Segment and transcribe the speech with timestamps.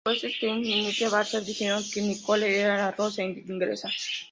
[0.03, 3.87] Los jueces Twiggy y Nigel Barker dijeron que Nicole era "La Rosa Inglesa".